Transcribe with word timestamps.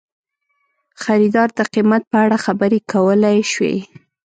خریدار 1.01 1.49
د 1.57 1.59
قیمت 1.73 2.03
په 2.11 2.17
اړه 2.25 2.37
خبرې 2.45 2.79
کولی 2.91 3.39
شي. 3.53 3.73